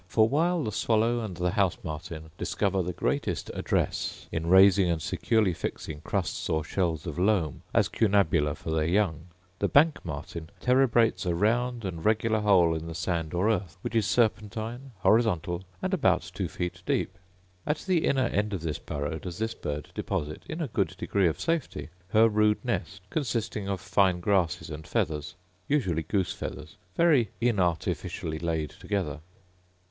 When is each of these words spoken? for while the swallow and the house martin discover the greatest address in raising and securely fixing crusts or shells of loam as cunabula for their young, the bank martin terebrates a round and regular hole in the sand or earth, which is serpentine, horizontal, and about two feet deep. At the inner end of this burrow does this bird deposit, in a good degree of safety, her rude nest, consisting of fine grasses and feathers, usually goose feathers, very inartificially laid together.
for 0.07 0.27
while 0.27 0.63
the 0.63 0.71
swallow 0.71 1.19
and 1.19 1.37
the 1.37 1.51
house 1.51 1.77
martin 1.83 2.31
discover 2.35 2.81
the 2.81 2.91
greatest 2.91 3.51
address 3.53 4.25
in 4.31 4.47
raising 4.47 4.89
and 4.89 4.99
securely 4.99 5.53
fixing 5.53 6.01
crusts 6.01 6.49
or 6.49 6.63
shells 6.63 7.05
of 7.05 7.19
loam 7.19 7.61
as 7.71 7.87
cunabula 7.87 8.55
for 8.55 8.71
their 8.71 8.87
young, 8.87 9.27
the 9.59 9.67
bank 9.67 10.03
martin 10.03 10.49
terebrates 10.59 11.23
a 11.23 11.35
round 11.35 11.85
and 11.85 12.03
regular 12.03 12.39
hole 12.39 12.73
in 12.73 12.87
the 12.87 12.95
sand 12.95 13.31
or 13.35 13.51
earth, 13.51 13.77
which 13.83 13.93
is 13.93 14.07
serpentine, 14.07 14.89
horizontal, 15.01 15.63
and 15.83 15.93
about 15.93 16.31
two 16.33 16.47
feet 16.47 16.81
deep. 16.87 17.15
At 17.67 17.77
the 17.85 18.03
inner 18.05 18.25
end 18.25 18.53
of 18.53 18.61
this 18.61 18.79
burrow 18.79 19.19
does 19.19 19.37
this 19.37 19.53
bird 19.53 19.89
deposit, 19.93 20.41
in 20.49 20.61
a 20.63 20.67
good 20.67 20.95
degree 20.97 21.27
of 21.27 21.39
safety, 21.39 21.89
her 22.07 22.27
rude 22.27 22.65
nest, 22.65 23.01
consisting 23.11 23.69
of 23.69 23.79
fine 23.79 24.19
grasses 24.19 24.71
and 24.71 24.87
feathers, 24.87 25.35
usually 25.67 26.01
goose 26.01 26.33
feathers, 26.33 26.77
very 26.95 27.29
inartificially 27.39 28.41
laid 28.41 28.71
together. 28.71 29.19